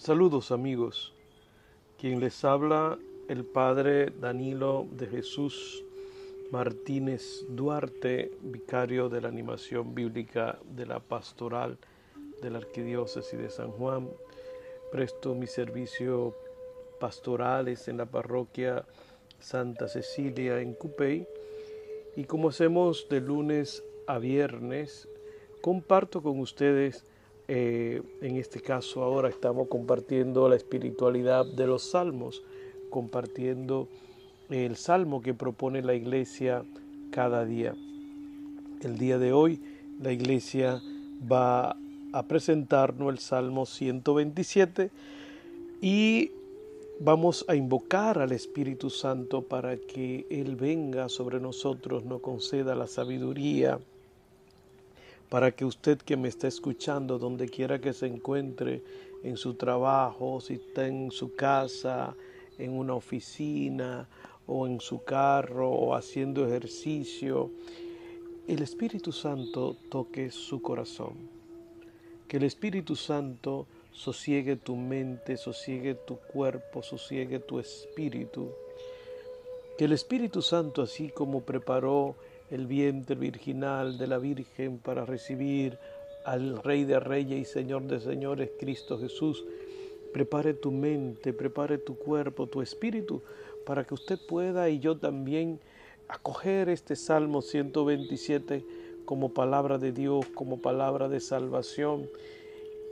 [0.00, 1.12] Saludos amigos,
[1.98, 2.98] quien les habla
[3.28, 5.84] el Padre Danilo de Jesús
[6.50, 11.76] Martínez Duarte, vicario de la animación bíblica de la pastoral
[12.40, 14.08] de la Arquidiócesis de San Juan.
[14.90, 16.32] Presto mis servicios
[16.98, 18.86] pastorales en la parroquia
[19.38, 21.28] Santa Cecilia en Cupey
[22.16, 25.10] y como hacemos de lunes a viernes,
[25.60, 27.04] comparto con ustedes
[27.52, 32.44] eh, en este caso ahora estamos compartiendo la espiritualidad de los salmos,
[32.90, 33.88] compartiendo
[34.50, 36.62] el salmo que propone la iglesia
[37.10, 37.74] cada día.
[38.82, 39.58] El día de hoy
[40.00, 40.80] la iglesia
[41.20, 41.76] va
[42.12, 44.92] a presentarnos el Salmo 127
[45.80, 46.30] y
[47.00, 52.86] vamos a invocar al Espíritu Santo para que Él venga sobre nosotros, nos conceda la
[52.86, 53.80] sabiduría,
[55.30, 58.82] para que usted que me está escuchando, donde quiera que se encuentre,
[59.22, 62.14] en su trabajo, si está en su casa,
[62.58, 64.08] en una oficina
[64.46, 67.50] o en su carro o haciendo ejercicio,
[68.48, 71.14] el Espíritu Santo toque su corazón.
[72.26, 78.50] Que el Espíritu Santo sosiegue tu mente, sosiegue tu cuerpo, sosiegue tu espíritu.
[79.76, 82.16] Que el Espíritu Santo, así como preparó
[82.50, 85.78] el vientre virginal de la Virgen para recibir
[86.24, 89.44] al Rey de Reyes y Señor de Señores, Cristo Jesús.
[90.12, 93.22] Prepare tu mente, prepare tu cuerpo, tu espíritu,
[93.64, 95.60] para que usted pueda y yo también
[96.08, 98.64] acoger este Salmo 127
[99.04, 102.08] como palabra de Dios, como palabra de salvación,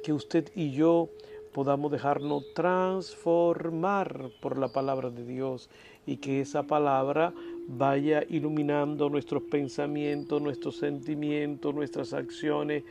[0.04, 1.08] que usted y yo
[1.52, 5.68] podamos dejarnos transformar por la palabra de Dios
[6.06, 7.34] y que esa palabra
[7.68, 12.82] vaya iluminando nuestros pensamientos, nuestros sentimientos, nuestras acciones,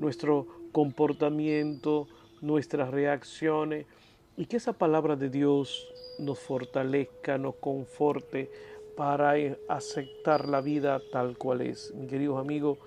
[0.00, 2.08] nuestro comportamiento,
[2.42, 3.86] nuestras reacciones
[4.36, 5.88] y que esa palabra de Dios
[6.18, 8.50] nos fortalezca, nos conforte
[8.96, 9.34] para
[9.68, 11.94] aceptar la vida tal cual es.
[11.94, 12.78] Mi queridos amigos,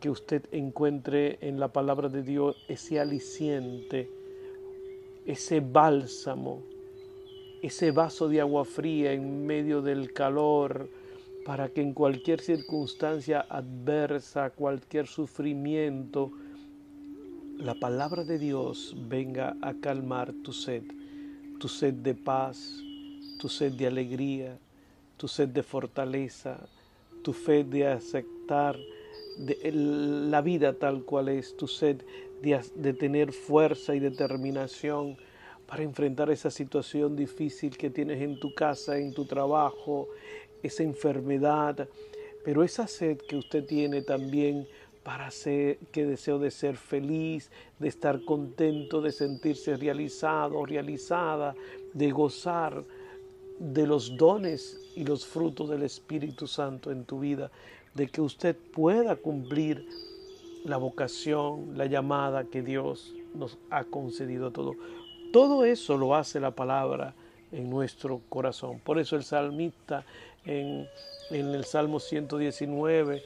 [0.00, 4.08] que usted encuentre en la palabra de Dios ese aliciente,
[5.26, 6.62] ese bálsamo,
[7.62, 10.88] ese vaso de agua fría en medio del calor,
[11.44, 16.30] para que en cualquier circunstancia adversa, cualquier sufrimiento,
[17.58, 20.82] la palabra de Dios venga a calmar tu sed,
[21.58, 22.82] tu sed de paz,
[23.38, 24.58] tu sed de alegría,
[25.16, 26.58] tu sed de fortaleza,
[27.22, 28.78] tu fe de aceptar
[29.38, 32.02] la vida tal cual es, tu sed
[32.42, 35.16] de, de tener fuerza y determinación
[35.70, 40.08] para enfrentar esa situación difícil que tienes en tu casa, en tu trabajo,
[40.64, 41.88] esa enfermedad,
[42.44, 44.66] pero esa sed que usted tiene también
[45.04, 51.54] para ser, que deseo de ser feliz, de estar contento, de sentirse realizado, realizada,
[51.94, 52.82] de gozar
[53.60, 57.52] de los dones y los frutos del Espíritu Santo en tu vida,
[57.94, 59.86] de que usted pueda cumplir
[60.64, 64.76] la vocación, la llamada que Dios nos ha concedido a todos.
[65.32, 67.14] Todo eso lo hace la palabra
[67.52, 68.80] en nuestro corazón.
[68.80, 70.04] Por eso el salmista
[70.44, 70.88] en,
[71.30, 73.22] el Salmo 119,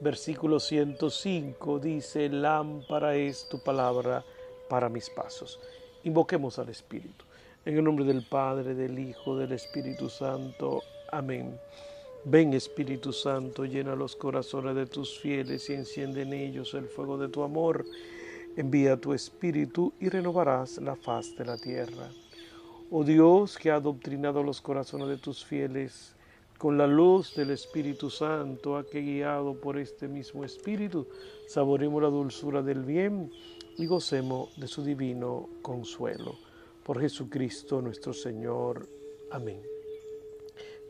[0.00, 4.24] versículo 105, dice, lámpara es tu palabra
[4.68, 5.58] para mis pasos.
[6.04, 7.24] Invoquemos al Espíritu.
[7.64, 10.82] En el nombre del Padre, del Hijo, del Espíritu Santo.
[11.10, 11.58] Amén.
[12.24, 17.18] Ven Espíritu Santo, llena los corazones de tus fieles y enciende en ellos el fuego
[17.18, 17.84] de tu amor.
[18.56, 22.10] Envía tu Espíritu y renovarás la faz de la tierra.
[22.90, 26.14] Oh Dios que ha adoctrinado los corazones de tus fieles
[26.58, 31.06] con la luz del Espíritu Santo, a que guiado por este mismo Espíritu,
[31.46, 33.30] saboremos la dulzura del bien
[33.76, 36.34] y gocemos de su divino consuelo.
[36.82, 38.88] Por Jesucristo nuestro Señor.
[39.30, 39.62] Amén.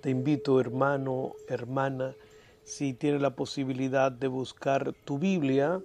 [0.00, 2.14] Te invito, hermano, hermana,
[2.62, 5.82] si tienes la posibilidad de buscar tu Biblia,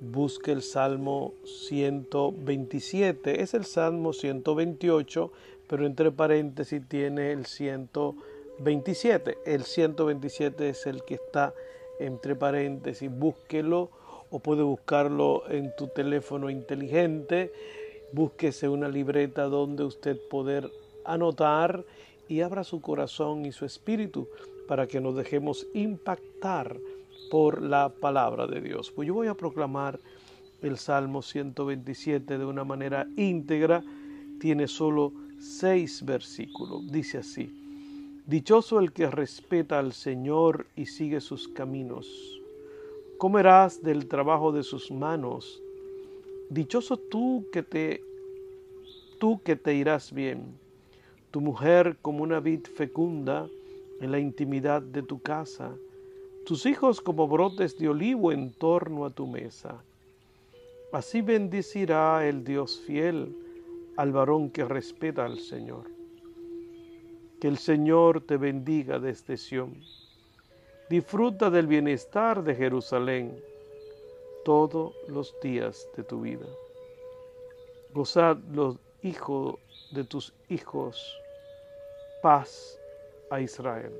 [0.00, 3.42] busque el Salmo 127.
[3.42, 5.30] Es el Salmo 128,
[5.68, 9.38] pero entre paréntesis tiene el 127.
[9.44, 11.54] El 127 es el que está
[12.00, 13.10] entre paréntesis.
[13.10, 13.90] Búsquelo
[14.30, 17.52] o puede buscarlo en tu teléfono inteligente.
[18.12, 20.70] Búsquese una libreta donde usted poder
[21.04, 21.84] anotar
[22.28, 24.28] y abra su corazón y su espíritu
[24.66, 26.78] para que nos dejemos impactar
[27.30, 28.90] por la palabra de Dios.
[28.90, 29.98] Pues yo voy a proclamar
[30.62, 33.82] el Salmo 127 de una manera íntegra.
[34.40, 36.90] Tiene solo seis versículos.
[36.90, 37.56] Dice así.
[38.26, 42.40] Dichoso el que respeta al Señor y sigue sus caminos.
[43.18, 45.60] Comerás del trabajo de sus manos.
[46.48, 48.02] Dichoso tú que te
[49.20, 50.42] tú que te irás bien,
[51.30, 53.48] tu mujer como una vid fecunda
[54.00, 55.74] en la intimidad de tu casa,
[56.50, 59.84] tus hijos como brotes de olivo en torno a tu mesa.
[60.90, 63.36] Así bendecirá el Dios fiel
[63.96, 65.84] al varón que respeta al Señor.
[67.40, 69.80] Que el Señor te bendiga desde Sión.
[70.88, 73.40] Disfruta del bienestar de Jerusalén
[74.44, 76.46] todos los días de tu vida.
[77.94, 79.54] Gozad los hijos
[79.92, 81.16] de tus hijos.
[82.24, 82.76] Paz
[83.30, 83.92] a Israel.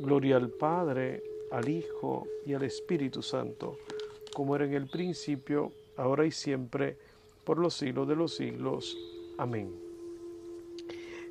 [0.00, 1.22] Gloria al Padre,
[1.54, 3.78] al Hijo y al Espíritu Santo,
[4.34, 6.96] como era en el principio, ahora y siempre,
[7.44, 8.96] por los siglos de los siglos.
[9.38, 9.72] Amén.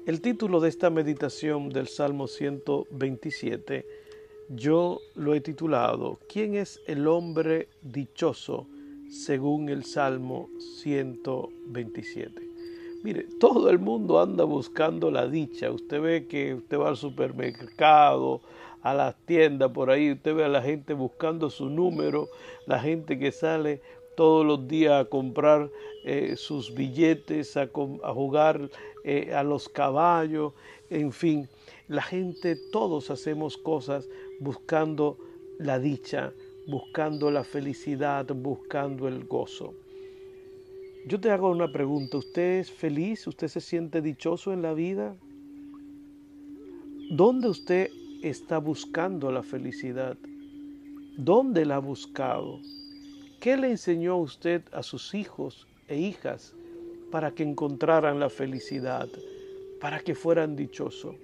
[0.06, 3.86] El título de esta meditación del Salmo 127,
[4.50, 8.68] yo lo he titulado, ¿quién es el hombre dichoso?
[9.14, 10.50] según el Salmo
[10.82, 12.50] 127.
[13.04, 15.70] Mire, todo el mundo anda buscando la dicha.
[15.72, 18.42] Usted ve que usted va al supermercado,
[18.84, 22.28] a las tiendas por ahí, usted ve a la gente buscando su número,
[22.68, 23.82] la gente que sale
[24.16, 25.70] todos los días a comprar
[26.04, 28.70] eh, sus billetes, a, jugar
[29.06, 30.54] eh, a los caballos,
[30.90, 31.48] en fin,
[31.88, 34.10] la gente, todos hacemos cosas
[34.40, 35.18] buscando
[35.60, 36.34] la dicha,
[36.68, 39.74] buscando la felicidad, buscando el gozo.
[41.06, 43.28] Yo te hago una pregunta, ¿usted es feliz?
[43.28, 45.16] ¿Usted se siente dichoso en la vida?
[47.12, 47.90] ¿Dónde usted
[48.24, 50.18] está buscando la felicidad?
[51.18, 52.60] ¿Dónde la ha buscado?
[53.42, 56.56] ¿Qué le enseñó usted a sus hijos e hijas
[57.12, 59.10] para que encontraran la felicidad,
[59.82, 61.16] para que fueran dichosos?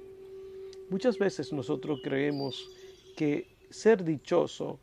[0.90, 2.70] Muchas veces nosotros creemos
[3.16, 4.80] que ser dichoso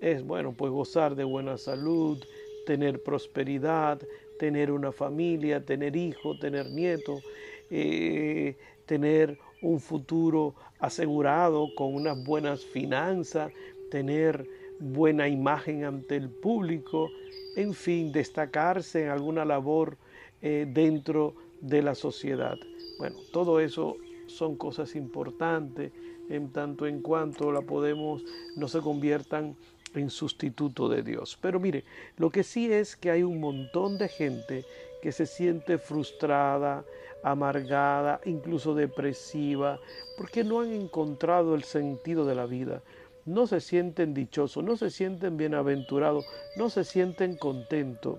[0.00, 2.18] es, bueno, pues gozar de buena salud,
[2.66, 4.00] tener prosperidad,
[4.38, 7.22] tener una familia, tener hijos, tener nietos,
[7.70, 8.56] eh,
[8.86, 13.52] tener un futuro asegurado con unas buenas finanzas,
[13.90, 14.46] tener
[14.78, 17.10] buena imagen ante el público,
[17.56, 19.98] en fin, destacarse en alguna labor
[20.40, 22.56] eh, dentro de la sociedad.
[22.98, 23.96] Bueno, todo eso
[24.26, 25.92] son cosas importantes
[26.30, 28.24] en tanto en cuanto la podemos,
[28.56, 29.56] no se conviertan
[29.94, 31.36] en sustituto de Dios.
[31.40, 31.84] Pero mire,
[32.16, 34.64] lo que sí es que hay un montón de gente
[35.02, 36.84] que se siente frustrada,
[37.22, 39.78] amargada, incluso depresiva,
[40.16, 42.82] porque no han encontrado el sentido de la vida.
[43.26, 46.24] No se sienten dichosos, no se sienten bienaventurados,
[46.56, 48.18] no se sienten contentos.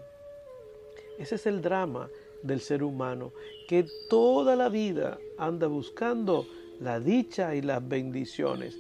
[1.18, 2.10] Ese es el drama
[2.44, 3.32] del ser humano,
[3.68, 6.46] que toda la vida anda buscando
[6.80, 8.78] la dicha y las bendiciones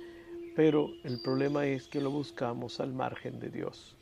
[0.56, 3.95] pero el problema es que lo buscamos al margen de Dios.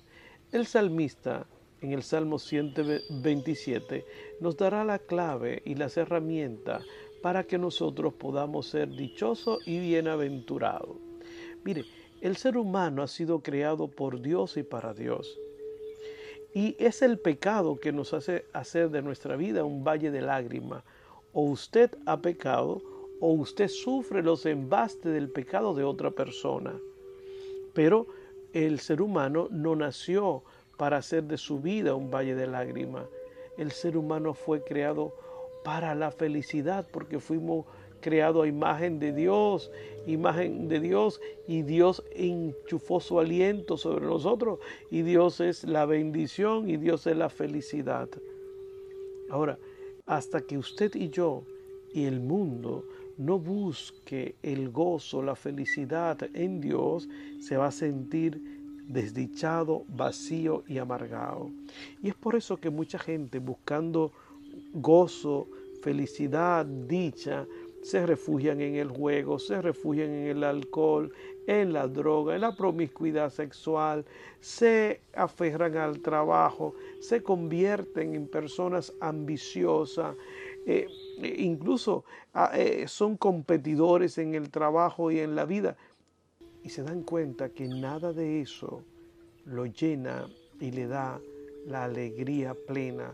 [0.51, 1.45] El salmista
[1.81, 4.05] en el Salmo 127
[4.39, 6.83] nos dará la clave y las herramientas
[7.21, 10.97] para que nosotros podamos ser dichosos y bienaventurados.
[11.63, 11.85] Mire,
[12.21, 15.39] el ser humano ha sido creado por Dios y para Dios.
[16.53, 20.83] Y es el pecado que nos hace hacer de nuestra vida un valle de lágrimas.
[21.31, 22.81] O usted ha pecado
[23.19, 26.79] o usted sufre los embastes del pecado de otra persona.
[27.73, 28.07] Pero
[28.53, 30.43] el ser humano no nació
[30.79, 33.05] para hacer de su vida un valle de lágrimas.
[33.57, 35.13] El ser humano fue creado
[35.65, 37.65] para la felicidad porque fuimos
[38.00, 39.69] creados a imagen de Dios,
[40.07, 41.19] imagen de Dios
[41.50, 44.59] y Dios enchufó su aliento sobre nosotros
[44.89, 48.07] y Dios es la bendición y Dios es la felicidad.
[49.29, 49.59] Ahora,
[50.05, 51.43] hasta que usted y yo
[51.93, 52.86] y el mundo
[53.17, 57.09] no busque el gozo, la felicidad en Dios,
[57.41, 58.59] se va a sentir
[58.89, 61.50] desdichado, vacío y amargado.
[62.01, 64.12] Y es por eso que mucha gente buscando
[64.74, 65.48] gozo,
[65.81, 67.46] felicidad, dicha,
[67.81, 71.13] se refugian en el juego, se refugian en el alcohol,
[71.48, 74.05] en la droga, en la promiscuidad sexual,
[74.41, 80.15] se aferran al trabajo, se convierten en personas ambiciosas,
[80.65, 80.88] eh,
[81.38, 82.03] incluso
[82.34, 85.77] ah, eh, son competidores en el trabajo y en la vida.
[86.63, 88.84] Y se dan cuenta que nada de eso
[89.46, 91.20] lo llena y le da
[91.66, 93.13] la alegría plena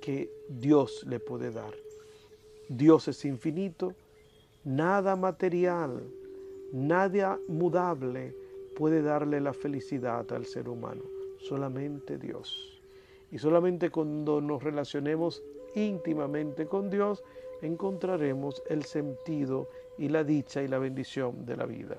[0.00, 1.74] que Dios le puede dar.
[2.68, 3.94] Dios es infinito,
[4.64, 6.02] nada material,
[6.72, 8.34] nada mudable
[8.76, 11.02] puede darle la felicidad al ser humano,
[11.38, 12.80] solamente Dios.
[13.32, 15.42] Y solamente cuando nos relacionemos
[15.74, 17.22] íntimamente con Dios,
[17.62, 21.98] encontraremos el sentido y la dicha y la bendición de la vida.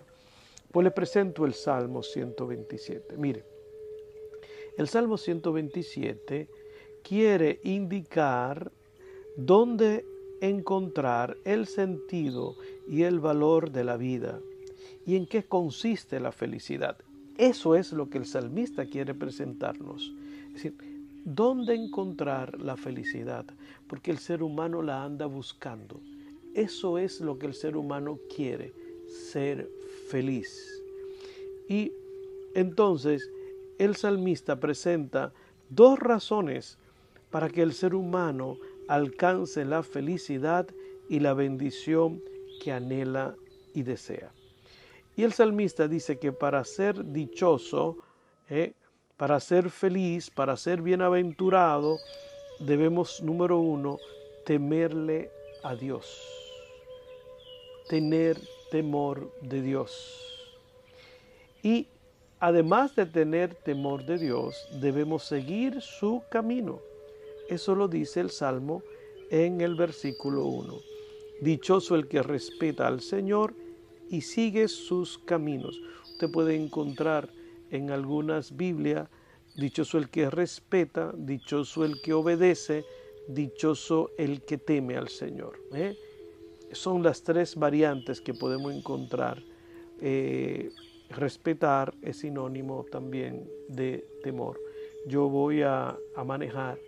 [0.71, 3.17] Pues le presento el Salmo 127.
[3.17, 3.43] Mire,
[4.77, 6.47] el Salmo 127
[7.03, 8.71] quiere indicar
[9.35, 10.05] dónde
[10.39, 12.55] encontrar el sentido
[12.87, 14.39] y el valor de la vida
[15.05, 16.97] y en qué consiste la felicidad.
[17.37, 20.13] Eso es lo que el salmista quiere presentarnos.
[20.47, 20.75] Es decir,
[21.25, 23.45] ¿dónde encontrar la felicidad?
[23.87, 25.99] Porque el ser humano la anda buscando.
[26.53, 28.73] Eso es lo que el ser humano quiere,
[29.07, 29.69] ser
[30.11, 30.83] feliz.
[31.69, 31.93] Y
[32.53, 33.29] entonces
[33.79, 35.31] el salmista presenta
[35.69, 36.77] dos razones
[37.29, 38.57] para que el ser humano
[38.89, 40.67] alcance la felicidad
[41.07, 42.21] y la bendición
[42.61, 43.35] que anhela
[43.73, 44.33] y desea.
[45.15, 47.97] Y el salmista dice que para ser dichoso,
[48.49, 48.73] eh,
[49.15, 51.97] para ser feliz, para ser bienaventurado,
[52.59, 53.97] debemos, número uno,
[54.45, 55.31] temerle
[55.63, 56.05] a Dios.
[57.87, 58.37] Tener
[58.71, 60.17] temor de Dios.
[61.61, 61.87] Y
[62.39, 66.79] además de tener temor de Dios, debemos seguir su camino.
[67.49, 68.81] Eso lo dice el Salmo
[69.29, 70.73] en el versículo 1.
[71.41, 73.53] Dichoso el que respeta al Señor
[74.09, 75.79] y sigue sus caminos.
[76.03, 77.29] Usted puede encontrar
[77.71, 79.09] en algunas Biblias,
[79.55, 82.85] dichoso el que respeta, dichoso el que obedece,
[83.27, 85.59] dichoso el que teme al Señor.
[85.73, 85.97] ¿eh?
[86.73, 89.41] Son las tres variantes que podemos encontrar.
[89.99, 90.69] Eh,
[91.09, 94.59] respetar es sinónimo también de temor.
[95.07, 96.79] Yo voy a, a manejar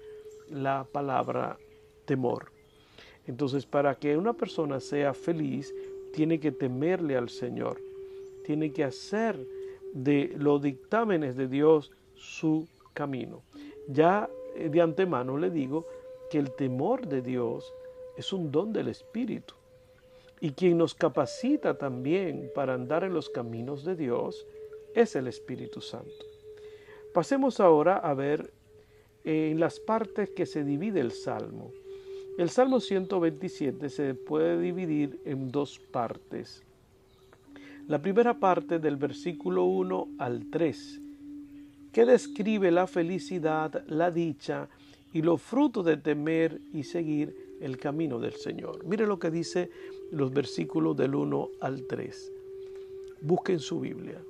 [0.49, 1.57] la palabra
[2.05, 2.51] temor.
[3.25, 5.73] Entonces, para que una persona sea feliz,
[6.13, 7.81] tiene que temerle al Señor,
[8.45, 9.39] tiene que hacer
[9.93, 13.41] de los dictámenes de Dios su camino.
[13.87, 15.85] Ya eh, de antemano le digo
[16.29, 17.73] que el temor de Dios
[18.17, 19.53] es un don del Espíritu.
[20.43, 24.45] Y quien nos capacita también para andar en los caminos de Dios
[24.93, 26.25] es el Espíritu Santo.
[27.13, 28.51] Pasemos ahora a ver
[29.23, 31.71] eh, en las partes que se divide el Salmo.
[32.37, 36.61] El Salmo 127 se puede dividir en dos partes.
[37.87, 40.99] La primera parte del versículo 1 al 3,
[41.93, 44.67] que describe la felicidad, la dicha
[45.13, 48.83] y los frutos de temer y seguir el camino del Señor.
[48.85, 49.69] Mire lo que dice
[50.13, 52.31] los versículos del 1 al 3.
[53.21, 54.21] Busquen su Biblia.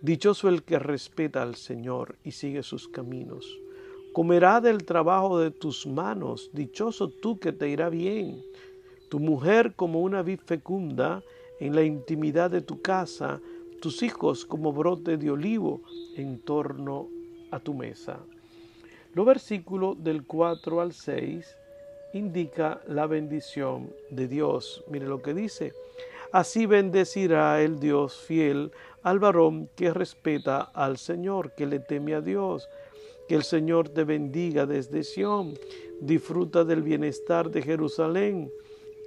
[0.00, 3.58] Dichoso el que respeta al Señor y sigue sus caminos
[4.14, 8.44] comerá del trabajo de tus manos, dichoso tú que te irá bien.
[9.08, 11.20] Tu mujer como una vid fecunda
[11.58, 13.40] en la intimidad de tu casa,
[13.82, 15.80] tus hijos como brote de olivo
[16.14, 17.08] en torno
[17.50, 18.20] a tu mesa.
[19.14, 21.44] Los versículos del 4 al 6
[22.14, 24.84] indica la bendición de Dios.
[24.88, 25.74] Mire lo que dice.
[26.32, 32.20] Así bendecirá el Dios fiel al varón que respeta al Señor, que le teme a
[32.20, 32.68] Dios.
[33.28, 35.54] Que el Señor te bendiga desde Sión.
[36.00, 38.50] Disfruta del bienestar de Jerusalén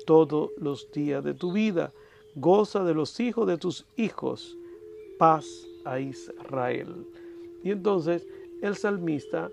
[0.05, 1.93] todos los días de tu vida.
[2.35, 4.57] Goza de los hijos de tus hijos.
[5.17, 5.45] Paz
[5.85, 7.07] a Israel.
[7.63, 8.27] Y entonces
[8.61, 9.49] el salmista,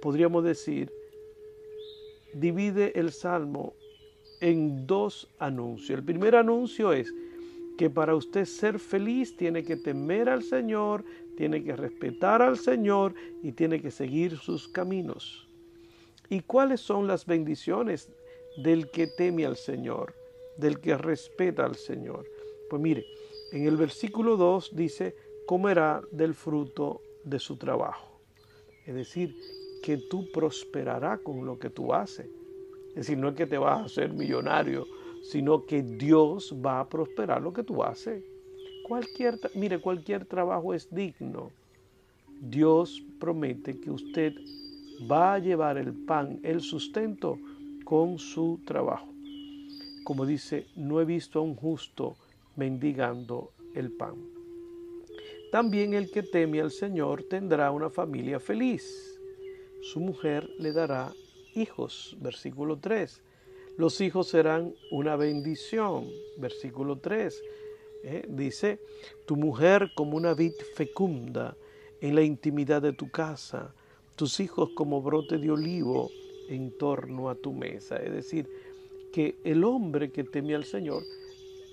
[0.00, 0.90] podríamos decir,
[2.34, 3.74] divide el salmo
[4.40, 5.98] en dos anuncios.
[5.98, 7.12] El primer anuncio es
[7.78, 11.04] que para usted ser feliz tiene que temer al Señor,
[11.36, 15.48] tiene que respetar al Señor y tiene que seguir sus caminos.
[16.28, 18.10] ¿Y cuáles son las bendiciones
[18.62, 20.14] del que teme al Señor,
[20.56, 22.26] del que respeta al Señor?
[22.68, 23.04] Pues mire,
[23.52, 25.14] en el versículo 2 dice,
[25.46, 28.18] comerá del fruto de su trabajo.
[28.86, 29.36] Es decir,
[29.82, 32.28] que tú prosperarás con lo que tú haces.
[32.90, 34.86] Es decir, no es que te vas a hacer millonario,
[35.22, 38.22] sino que Dios va a prosperar lo que tú haces.
[38.86, 41.50] Cualquier, mire, cualquier trabajo es digno.
[42.40, 44.34] Dios promete que usted
[45.10, 47.38] va a llevar el pan, el sustento
[47.84, 49.08] con su trabajo.
[50.04, 52.16] Como dice, no he visto a un justo
[52.56, 54.14] mendigando el pan.
[55.50, 59.11] También el que teme al Señor tendrá una familia feliz.
[59.82, 61.12] Su mujer le dará
[61.54, 62.16] hijos.
[62.20, 63.20] Versículo 3.
[63.76, 66.08] Los hijos serán una bendición.
[66.38, 67.42] Versículo 3.
[68.04, 68.24] ¿eh?
[68.28, 68.80] dice,
[69.26, 71.56] tu mujer como una vid fecunda
[72.00, 73.74] en la intimidad de tu casa,
[74.16, 76.10] tus hijos como brote de olivo
[76.48, 77.96] en torno a tu mesa.
[77.96, 78.48] Es decir,
[79.12, 81.02] que el hombre que teme al Señor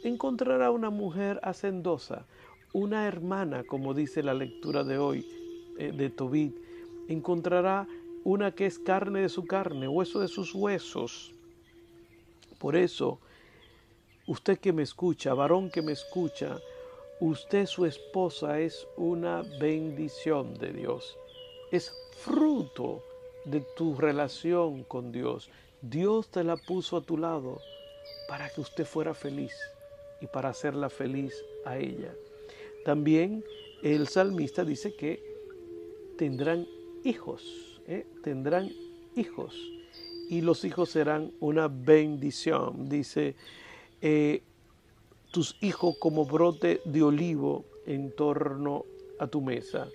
[0.03, 2.25] encontrará una mujer hacendosa,
[2.73, 5.25] una hermana, como dice la lectura de hoy
[5.77, 6.55] eh, de Tobit,
[7.07, 7.87] encontrará
[8.23, 11.33] una que es carne de su carne, hueso de sus huesos.
[12.57, 13.19] Por eso,
[14.29, 16.61] Usted que me escucha, varón que me escucha,
[17.19, 21.17] usted su esposa es una bendición de Dios.
[21.71, 23.03] Es fruto
[23.45, 25.49] de tu relación con Dios.
[25.81, 27.59] Dios te la puso a tu lado
[28.27, 29.55] para que usted fuera feliz
[30.21, 31.33] y para hacerla feliz
[31.65, 32.13] a ella.
[32.85, 33.43] También
[33.81, 35.23] el salmista dice que
[36.19, 36.67] tendrán
[37.03, 38.05] hijos, ¿eh?
[38.23, 38.69] tendrán
[39.15, 39.55] hijos
[40.29, 42.87] y los hijos serán una bendición.
[42.87, 43.35] Dice,
[44.01, 44.43] eh,
[45.31, 48.85] tus hijos como brote de olivo en torno
[49.17, 49.87] a tu mesa.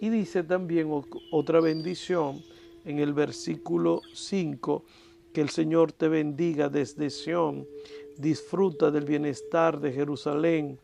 [0.00, 0.88] Y dice también
[1.32, 2.42] otra bendición
[2.84, 4.84] en el versículo 5,
[5.32, 7.66] que el Señor te bendiga desde Sión,
[8.16, 10.78] disfruta del bienestar de Jerusalén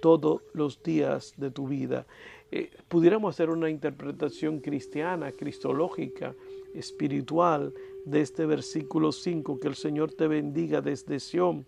[0.00, 2.06] todos los días de tu vida.
[2.54, 6.34] Eh, pudiéramos hacer una interpretación cristiana, cristológica,
[6.74, 7.72] espiritual
[8.04, 11.64] de este versículo 5, que el Señor te bendiga desde Sión,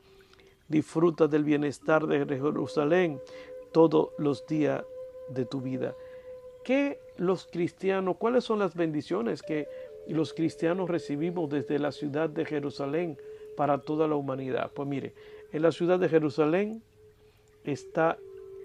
[0.68, 3.18] disfruta del bienestar de Jerusalén
[3.72, 4.84] todos los días
[5.30, 5.94] de tu vida.
[6.64, 9.66] ¿Qué los cristianos, cuáles son las bendiciones que
[10.06, 13.16] los cristianos recibimos desde la ciudad de Jerusalén
[13.56, 14.70] para toda la humanidad?
[14.74, 15.14] Pues mire,
[15.50, 16.82] en la ciudad de Jerusalén
[17.64, 18.18] está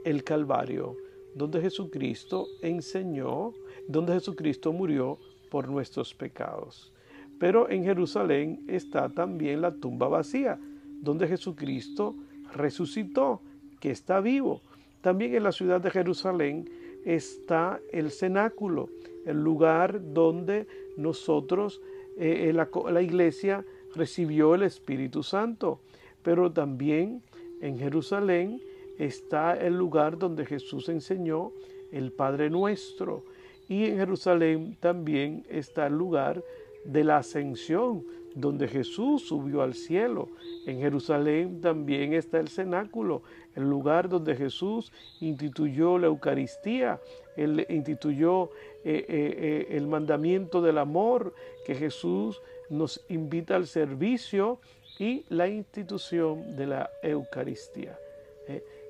[0.04, 0.98] el Calvario,
[1.36, 3.54] donde Jesucristo enseñó,
[3.88, 5.18] donde Jesucristo murió
[5.50, 6.92] por nuestros pecados.
[7.40, 10.60] Pero en Jerusalén está también la tumba vacía,
[11.02, 12.16] donde Jesucristo
[12.54, 13.42] resucitó,
[13.80, 14.62] que está vivo.
[15.02, 16.70] También en la ciudad de Jerusalén
[17.06, 18.90] está el cenáculo,
[19.26, 20.68] el lugar donde
[20.98, 21.82] nosotros,
[22.18, 23.64] eh, la, la iglesia,
[23.96, 25.80] recibió el Espíritu Santo.
[26.22, 27.24] Pero también
[27.62, 28.62] en Jerusalén
[29.00, 31.52] está el lugar donde Jesús enseñó
[31.92, 33.24] el Padre Nuestro.
[33.68, 36.44] Y en Jerusalén también está el lugar
[36.86, 38.04] de la ascensión,
[38.36, 40.30] donde Jesús subió al cielo.
[40.66, 43.24] En Jerusalén también está el cenáculo,
[43.56, 47.00] el lugar donde Jesús instituyó la Eucaristía,
[47.36, 48.46] él instituyó
[48.84, 51.34] eh, eh, eh, el mandamiento del amor,
[51.66, 54.60] que Jesús nos invita al servicio
[55.00, 57.98] y la institución de la Eucaristía.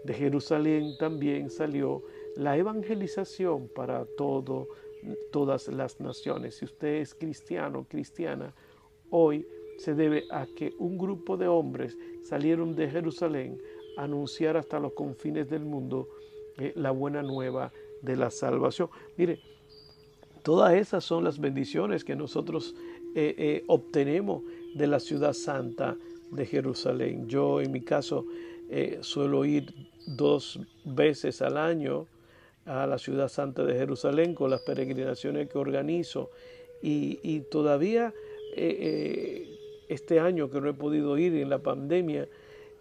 [0.04, 2.04] De Jerusalén también salió
[2.36, 4.68] la evangelización para todo,
[5.32, 6.56] todas las naciones.
[6.56, 8.54] Si usted es cristiano, cristiana,
[9.10, 9.46] hoy
[9.78, 13.62] se debe a que un grupo de hombres salieron de Jerusalén
[13.98, 16.08] a anunciar hasta los confines del mundo
[16.58, 18.90] eh, la buena nueva de la salvación.
[19.18, 19.40] Mire,
[20.44, 22.76] todas esas son las bendiciones que nosotros
[23.16, 24.44] eh, eh, obtenemos
[24.76, 25.98] de la ciudad santa
[26.32, 27.28] de Jerusalén.
[27.28, 28.26] Yo en mi caso
[29.02, 29.74] suelo ir
[30.16, 32.08] dos veces al año
[32.66, 36.30] a la ciudad santa de Jerusalén con las peregrinaciones que organizo.
[36.82, 38.14] Y, todavía
[38.56, 42.28] eh, eh, este año que no he podido ir en la pandemia,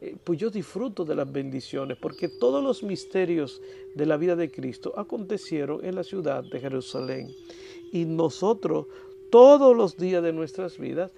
[0.00, 3.60] eh, pues yo disfruto de las bendiciones porque todos los misterios
[3.96, 7.34] de la vida de Cristo acontecieron en la ciudad de Jerusalén.
[7.92, 8.86] Y nosotros
[9.30, 11.10] todos los días de nuestras vidas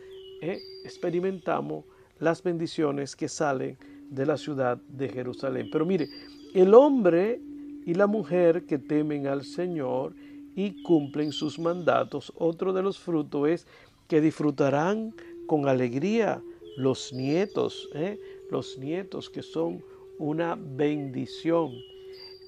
[0.85, 1.85] experimentamos
[2.19, 3.77] las bendiciones que salen
[4.11, 5.69] de la ciudad de Jerusalén.
[5.73, 6.09] Pero mire,
[6.53, 7.41] el hombre
[7.87, 10.15] y la mujer que temen al Señor
[10.55, 13.67] y cumplen sus mandatos, otro de los frutos es
[14.09, 15.15] que disfrutarán
[15.47, 16.43] con alegría
[16.77, 18.19] los nietos, ¿eh?
[18.51, 19.83] los nietos que son
[20.19, 21.73] una bendición.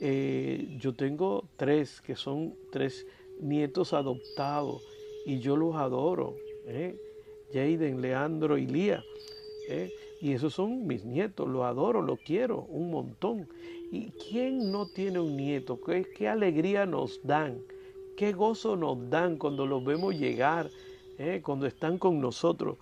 [0.01, 3.07] Eh, yo tengo tres que son tres
[3.41, 4.83] nietos adoptados
[5.25, 6.35] y yo los adoro.
[6.67, 6.97] ¿eh?
[7.53, 9.05] Jaden, Leandro y Lía.
[9.69, 9.93] ¿eh?
[10.23, 13.49] Y esos son mis nietos, los adoro, los quiero un montón.
[13.91, 15.81] ¿Y quién no tiene un nieto?
[15.81, 17.59] ¿Qué, alegría nos dan?
[18.17, 20.71] ¿Qué gozo nos dan cuando los vemos llegar,
[21.19, 22.77] eh, cuando están con nosotros?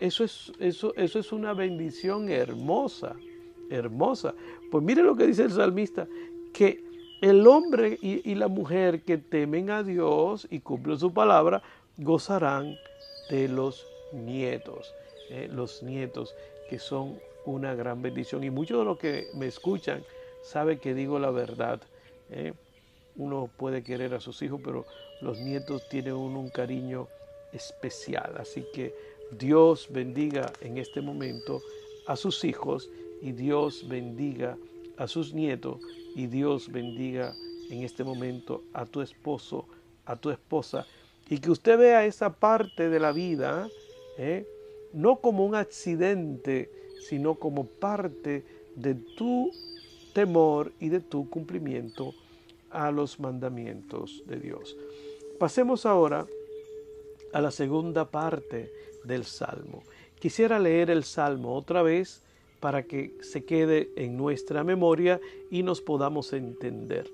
[0.00, 3.14] Eso es, eso, eso es una bendición hermosa,
[3.70, 4.34] hermosa.
[4.72, 6.08] Pues mire lo que dice el salmista,
[6.52, 6.82] que
[7.22, 11.62] el hombre y, la mujer que temen a Dios y cumplen su palabra,
[11.98, 12.74] gozarán
[13.30, 14.92] de los nietos,
[15.30, 16.34] eh, los nietos
[16.78, 18.44] son una gran bendición.
[18.44, 20.02] Y muchos de los que me escuchan
[20.42, 21.80] saben que digo la verdad.
[22.30, 22.52] ¿eh?
[23.16, 24.84] Uno puede querer a sus hijos, pero
[25.20, 27.08] los nietos tienen un, cariño
[27.52, 28.34] especial.
[28.38, 28.94] Así que
[29.32, 31.62] Dios bendiga en este momento
[32.06, 32.90] a sus hijos
[33.22, 34.56] y Dios bendiga
[34.96, 35.80] a sus nietos
[36.14, 37.34] y Dios bendiga
[37.70, 39.66] en este momento a tu esposo,
[40.04, 40.86] a tu esposa
[41.28, 43.68] y que usted vea esa parte de la vida
[44.18, 44.46] ¿eh?
[44.94, 46.70] No como un accidente,
[47.08, 48.44] sino como parte
[48.76, 49.50] de tu
[50.14, 52.14] temor y de tu cumplimiento
[52.70, 54.76] a los mandamientos de Dios.
[55.38, 56.26] Pasemos ahora
[57.32, 58.72] a la segunda parte
[59.04, 59.82] del Salmo.
[60.18, 62.22] Quisiera leer el Salmo otra vez
[62.60, 67.10] para que se quede en nuestra memoria y nos podamos entender.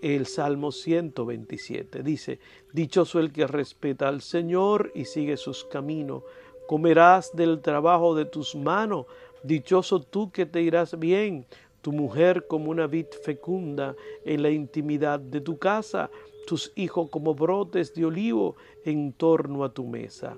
[0.00, 2.38] El Salmo 127 dice,
[2.72, 6.22] Dichoso el que respeta al Señor y sigue sus caminos
[6.70, 9.06] comerás del trabajo de tus manos,
[9.42, 11.44] dichoso tú que te irás bien,
[11.82, 16.10] tu mujer como una vid fecunda en la intimidad de tu casa,
[16.46, 18.54] tus hijos como brotes de olivo
[18.84, 20.36] en torno a tu mesa.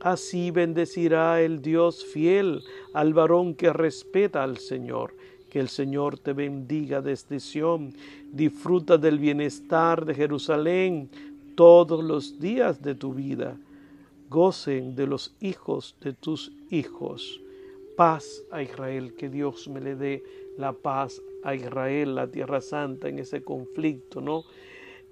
[0.00, 2.62] Así bendecirá el Dios fiel
[2.94, 5.12] al varón que respeta al Señor.
[5.50, 7.92] Que el Señor te bendiga desde Sión.
[8.32, 11.10] Disfruta del bienestar de Jerusalén
[11.54, 13.58] todos los días de tu vida.
[14.34, 17.40] Gocen de los hijos de tus hijos.
[17.96, 20.24] Paz a Israel, que Dios me le dé
[20.58, 24.42] la paz a Israel, la tierra santa, en ese conflicto, ¿no?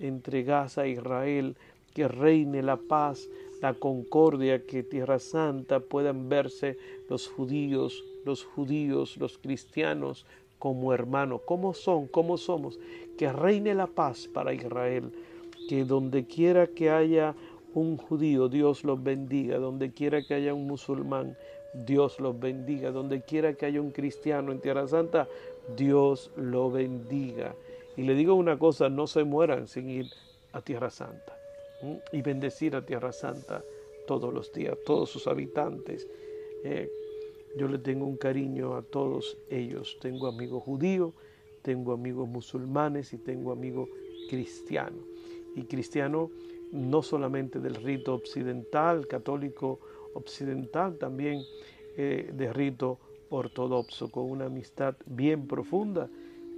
[0.01, 1.55] Entre Gaza e Israel,
[1.95, 3.29] que reine la paz
[3.61, 6.77] la concordia, que Tierra Santa puedan verse
[7.09, 10.27] los judíos, los judíos, los cristianos
[10.59, 11.43] como hermanos.
[11.47, 12.09] ¿Cómo son?
[12.09, 12.77] ¿Cómo somos?
[13.17, 15.13] Que reine la paz para Israel.
[15.69, 17.37] Que donde quiera que haya
[17.75, 19.59] un judío, Dios los bendiga.
[19.59, 21.37] Donde quiera que haya un musulmán,
[21.75, 22.91] Dios los bendiga.
[22.91, 25.29] Donde quiera que haya un cristiano en Tierra Santa,
[25.77, 27.55] Dios lo bendiga.
[27.97, 30.07] Y le digo una cosa, no se mueran sin ir
[30.53, 31.37] a Tierra Santa
[32.13, 33.63] y bendecir a Tierra Santa
[34.07, 36.07] todos los días, todos sus habitantes.
[36.65, 36.91] Eh,
[37.57, 39.99] yo le tengo un cariño a todos ellos.
[40.01, 41.13] Tengo amigos judíos,
[41.63, 43.89] tengo amigos musulmanes y tengo amigos
[44.31, 45.05] cristianos.
[45.55, 46.31] Y cristiano
[46.73, 49.81] no solamente del rito occidental, católico
[50.15, 51.43] occidental, también
[51.97, 52.99] eh, de rito
[53.31, 56.09] ortodoxo, con una amistad bien profunda.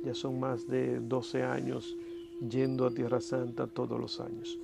[0.05, 1.97] Ya son más de 12 años
[2.49, 4.59] yendo a Tierra Santa todos los años.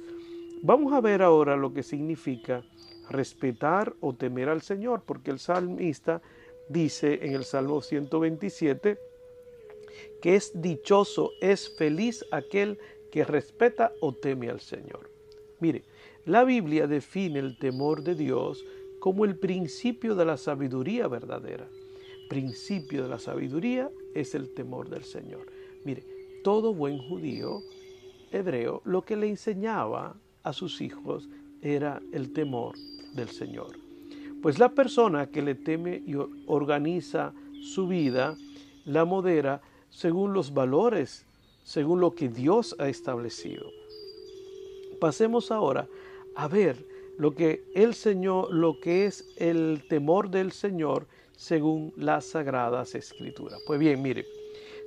[0.62, 2.62] Vamos a ver ahora lo que significa
[3.08, 6.20] respetar o temer al Señor, porque el salmista
[6.68, 8.98] dice en el Salmo 127
[10.22, 12.78] que es dichoso, es feliz aquel
[13.10, 15.10] que respeta o teme al Señor.
[15.60, 15.84] Mire,
[16.26, 18.64] la Biblia define el temor de Dios
[18.98, 21.68] como el principio de la sabiduría verdadera.
[22.28, 25.46] Principio de la sabiduría es el temor del Señor.
[25.84, 26.04] Mire,
[26.44, 27.62] todo buen judío
[28.30, 31.28] hebreo lo que le enseñaba a sus hijos
[31.62, 32.76] era el temor
[33.14, 33.76] del Señor.
[34.42, 36.14] Pues la persona que le teme y
[36.46, 38.36] organiza su vida,
[38.86, 41.26] la modera según los valores,
[41.62, 43.79] según lo que Dios ha establecido.
[45.00, 45.88] Pasemos ahora
[46.34, 46.76] a ver
[47.16, 53.60] lo que el Señor, lo que es el temor del Señor según las sagradas escrituras.
[53.66, 54.26] Pues bien, mire,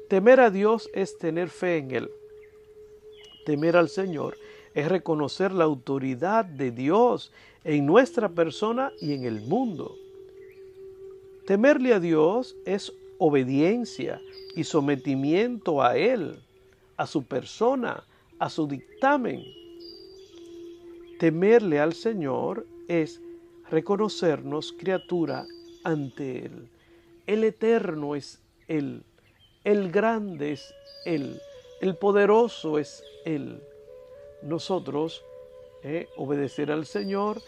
[0.09, 2.11] temer a Dios es tener fe en Él.
[3.45, 4.37] Temer al Señor
[4.73, 7.31] es reconocer la autoridad de Dios
[7.63, 9.95] en nuestra persona y en el mundo.
[11.45, 14.21] Temerle a Dios es obediencia
[14.55, 16.39] y sometimiento a Él,
[16.97, 18.03] a su persona,
[18.39, 19.62] a su dictamen.
[21.23, 23.21] Temerle al Señor es
[23.69, 25.47] reconocernos criatura
[25.85, 26.67] ante Él.
[27.25, 29.05] El eterno es Él,
[29.63, 31.39] el grande es Él,
[31.79, 33.61] el poderoso es Él
[34.41, 35.23] nosotros
[35.81, 37.41] eh, obedecer al Señor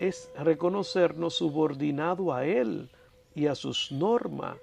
[0.00, 2.90] es reconocernos subordinado a Él
[3.36, 4.56] y a sus normas.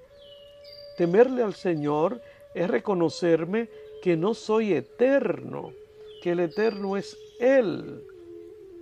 [0.97, 2.21] Temerle al Señor
[2.53, 3.69] es reconocerme
[4.01, 5.71] que no soy eterno,
[6.21, 8.03] que el eterno es Él,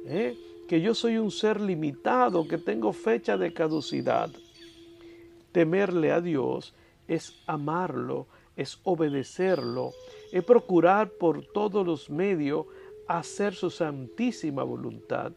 [0.05, 0.37] eh,
[0.67, 4.31] que yo soy un ser limitado, que tengo fecha de caducidad.
[5.51, 6.73] Temerle a Dios
[7.07, 9.91] es amarlo, es obedecerlo,
[10.31, 12.65] es procurar por todos los medios
[13.07, 15.33] hacer su santísima voluntad.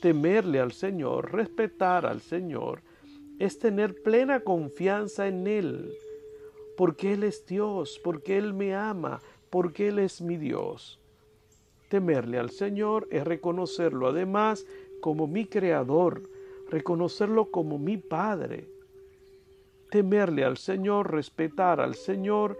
[0.00, 2.82] Temerle al Señor, respetar al Señor,
[3.38, 5.92] es tener plena confianza en Él,
[6.76, 11.01] porque Él es Dios, porque Él me ama, porque Él es mi Dios.
[11.92, 14.64] Temerle al Señor es reconocerlo además
[15.02, 16.22] como mi Creador,
[16.70, 18.64] reconocerlo como mi Padre.
[19.90, 22.56] Temerle al Señor, respetar al Señor,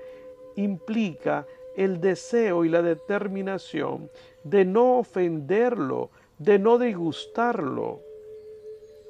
[0.57, 1.47] implica
[1.79, 4.11] el deseo y la determinación
[4.45, 8.01] de no ofenderlo, de no disgustarlo.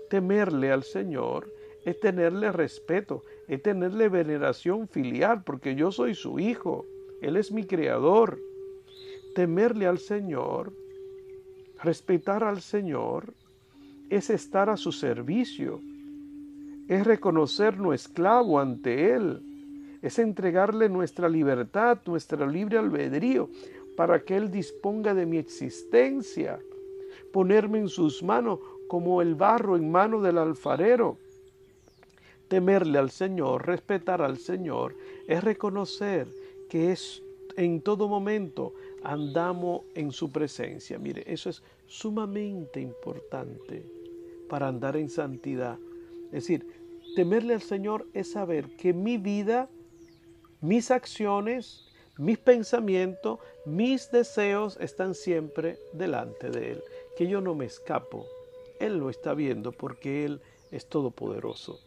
[0.08, 1.52] Temerle al Señor
[1.84, 6.86] es tenerle respeto, es tenerle veneración filial, porque yo soy su hijo,
[7.20, 8.38] Él es mi creador.
[9.34, 10.72] Temerle al Señor,
[11.82, 13.34] respetar al Señor,
[14.10, 15.80] es estar a su servicio,
[16.88, 19.42] es reconocernos esclavo ante Él
[20.02, 23.48] es entregarle nuestra libertad, nuestra libre albedrío,
[23.96, 26.58] para que Él disponga de mi existencia,
[27.32, 31.18] ponerme en sus manos como el barro en mano del alfarero.
[32.48, 34.96] Temerle al Señor, respetar al Señor,
[35.28, 36.26] es reconocer
[36.68, 37.22] que es
[37.56, 40.98] en todo momento andamos en su presencia.
[40.98, 43.84] Mire, eso es sumamente importante
[44.48, 45.78] para andar en santidad.
[46.26, 46.66] Es decir,
[47.16, 49.68] temerle al Señor es saber que mi vida,
[50.60, 51.84] mis acciones,
[52.18, 56.82] mis pensamientos, mis deseos están siempre delante de Él,
[57.16, 58.26] que yo no me escapo.
[58.78, 61.80] Él lo está viendo porque Él es todopoderoso.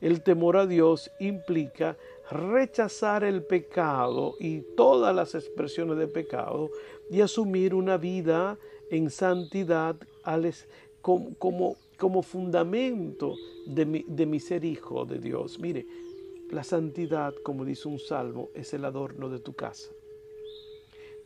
[0.00, 1.96] El temor a Dios implica
[2.30, 6.70] rechazar el pecado y todas las expresiones de pecado
[7.10, 8.58] y asumir una vida
[8.90, 9.96] en santidad
[11.02, 13.34] como, como, como fundamento
[13.66, 15.58] de, de mi ser hijo de Dios.
[15.58, 15.86] Mire,
[16.50, 19.90] la santidad, como dice un salmo, es el adorno de tu casa.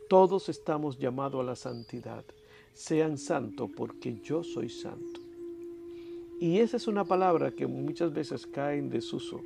[0.07, 2.23] Todos estamos llamados a la santidad.
[2.73, 5.21] Sean santos porque yo soy santo.
[6.39, 9.41] Y esa es una palabra que muchas veces cae en desuso.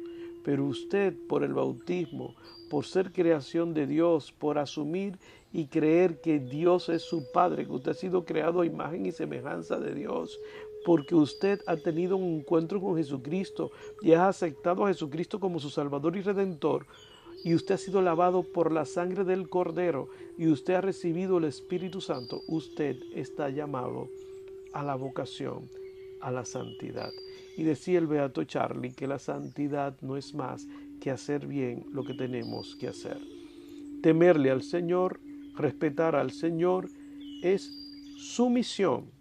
[0.49, 2.33] Pero usted, por el bautismo,
[2.71, 5.19] por ser creación de Dios, por asumir
[5.53, 9.11] y creer que Dios es su Padre, que usted ha sido creado a imagen y
[9.11, 10.39] semejanza de Dios,
[10.87, 13.69] porque usted ha tenido un encuentro con Jesucristo
[14.01, 16.87] y ha aceptado a Jesucristo como su Salvador y Redentor,
[17.43, 21.43] y usted ha sido lavado por la sangre del Cordero y usted ha recibido el
[21.43, 24.09] Espíritu Santo, usted está llamado
[24.73, 25.69] a la vocación,
[26.21, 27.11] a la santidad.
[27.59, 30.65] Y decía el Beato Charlie que la santidad no es más
[31.01, 33.19] que hacer bien lo que tenemos que hacer.
[34.01, 35.19] Temerle al Señor,
[35.57, 36.87] respetar al Señor,
[37.43, 37.69] es
[38.17, 39.11] sumisión,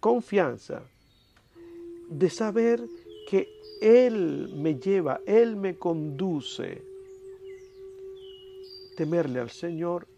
[0.00, 0.84] confianza,
[2.08, 2.82] de saber
[3.28, 3.46] que
[3.82, 6.82] Él me lleva, Él me conduce
[8.96, 10.08] temerle al Señor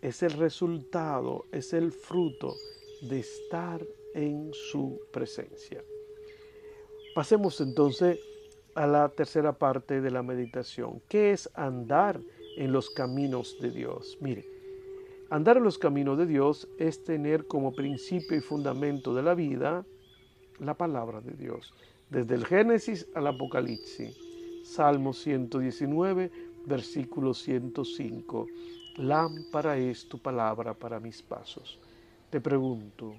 [0.00, 2.54] es el resultado, es el fruto
[3.02, 5.82] de estar en su presencia.
[7.16, 8.20] Pasemos entonces
[8.74, 11.00] a la tercera parte de la meditación.
[11.08, 12.20] ¿Qué es andar
[12.58, 14.18] en los caminos de Dios?
[14.20, 14.44] Mire,
[15.30, 19.86] andar en los caminos de Dios es tener como principio y fundamento de la vida
[20.58, 21.72] la palabra de Dios.
[22.10, 24.14] Desde el Génesis al Apocalipsis.
[24.62, 26.30] Salmo 119,
[26.66, 28.46] versículo 105.
[28.98, 31.78] Lámpara es tu palabra para mis pasos.
[32.28, 33.14] Te pregunto,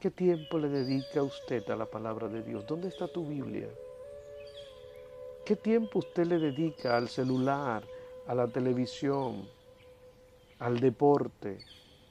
[0.00, 2.66] ¿qué tiempo le dedica usted a la palabra de Dios?
[2.66, 3.68] ¿Dónde está tu Biblia?
[5.44, 7.82] ¿Qué tiempo usted le dedica al celular,
[8.26, 9.48] a la televisión,
[10.58, 11.58] al deporte,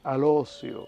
[0.04, 0.88] al ocio?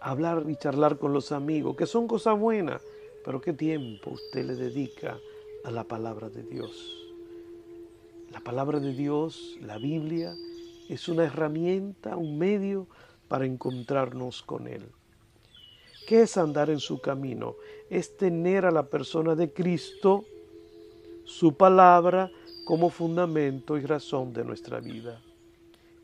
[0.00, 2.82] hablar y charlar con los amigos, que son cosas buenas,
[3.24, 5.18] pero ¿qué tiempo usted le dedica
[5.64, 6.96] a la palabra de Dios?
[8.30, 10.34] La palabra de Dios, la Biblia,
[10.88, 12.86] es una herramienta, un medio
[13.28, 14.90] para encontrarnos con Él.
[16.08, 17.56] ¿Qué es andar en su camino?
[17.90, 20.24] Es tener a la persona de Cristo,
[21.24, 22.30] su palabra,
[22.64, 25.20] como fundamento y razón de nuestra vida.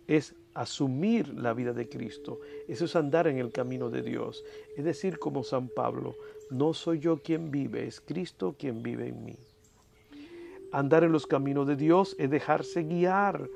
[0.06, 2.38] Es asumir la vida de Cristo.
[2.68, 4.44] Eso es andar en el camino de Dios.
[4.76, 6.16] Es decir, como San Pablo,
[6.50, 9.38] no soy yo quien vive, es Cristo quien vive en mí.
[10.70, 13.48] Andar en los caminos de Dios es dejarse guiar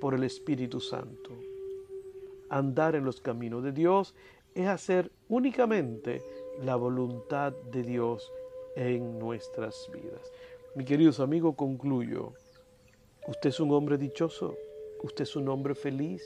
[0.00, 1.30] por el Espíritu Santo.
[2.48, 4.16] Andar en los caminos de Dios
[4.54, 6.22] es hacer únicamente
[6.62, 8.30] la voluntad de Dios
[8.76, 10.32] en nuestras vidas.
[10.74, 12.32] Mi queridos amigos, concluyo.
[13.28, 14.56] Usted es un hombre dichoso,
[15.02, 16.22] usted es un hombre feliz.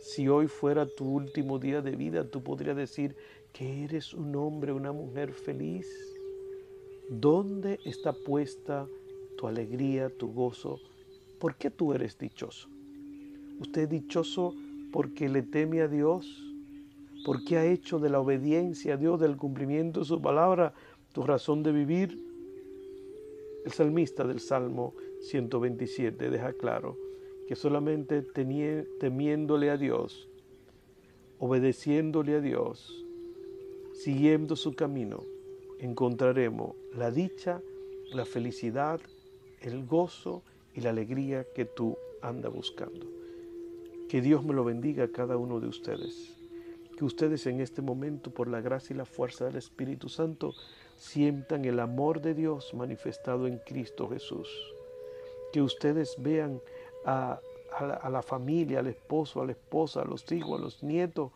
[0.00, 3.14] Si hoy fuera tu último día de vida, tú podrías decir
[3.52, 5.86] que eres un hombre, una mujer feliz.
[7.08, 8.86] ¿Dónde está puesta
[9.36, 10.80] tu alegría, tu gozo.
[11.38, 12.68] ¿Por qué tú eres dichoso?
[13.58, 14.54] ¿Usted es dichoso
[14.92, 16.51] porque le teme a Dios?
[17.24, 20.74] ¿Porque ha hecho de la obediencia a Dios, del cumplimiento de su palabra,
[21.12, 22.18] tu razón de vivir?
[23.64, 26.96] El salmista del Salmo 127 deja claro
[27.46, 30.28] que solamente temiéndole a Dios,
[31.38, 33.04] obedeciéndole a Dios,
[33.92, 35.22] siguiendo su camino,
[35.78, 37.60] encontraremos la dicha,
[38.12, 39.00] la felicidad
[39.62, 40.42] el gozo
[40.74, 43.06] y la alegría que tú andas buscando.
[44.08, 46.36] Que Dios me lo bendiga a cada uno de ustedes.
[46.96, 50.54] Que ustedes en este momento, por la gracia y la fuerza del Espíritu Santo,
[50.96, 54.48] sientan el amor de Dios manifestado en Cristo Jesús.
[55.52, 56.60] Que ustedes vean
[57.04, 57.40] a,
[57.80, 61.32] la, la familia, al esposo, a la esposa, a los hijos, a los nietos,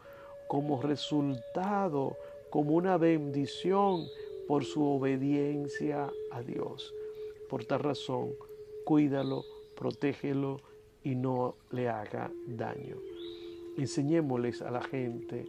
[0.48, 2.16] como resultado,
[2.50, 4.06] como una bendición
[4.46, 6.94] por su obediencia a Dios.
[7.48, 8.30] Por tal razón,
[8.84, 9.44] cuídalo,
[9.76, 10.60] protégelo
[11.02, 13.15] y no le haga daño.
[13.76, 15.46] Enseñémosles a la gente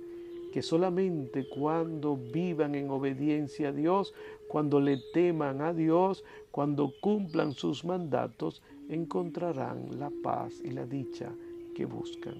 [0.51, 4.13] que solamente cuando vivan en obediencia a Dios,
[4.47, 11.31] cuando le teman a Dios, cuando cumplan sus mandatos, encontrarán la paz y la dicha
[11.75, 12.35] que buscan.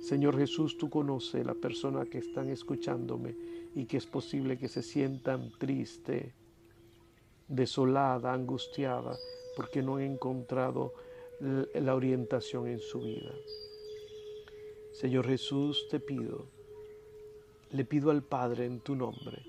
[0.00, 3.34] Señor Jesús, tú conoces la persona que están escuchándome
[3.74, 6.32] y que es posible que se sientan triste,
[7.48, 9.16] desolada, angustiada,
[9.56, 10.92] porque no he encontrado
[11.40, 13.34] la orientación en su vida.
[15.00, 16.46] Señor Jesús, te pido,
[17.70, 19.44] le pido al Padre en tu nombre,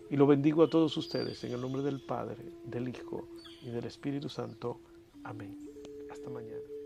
[0.10, 3.28] Y lo bendigo a todos ustedes en el nombre del Padre, del Hijo
[3.62, 4.80] y del Espíritu Santo.
[5.24, 5.58] Amén.
[6.10, 6.79] Hasta mañana.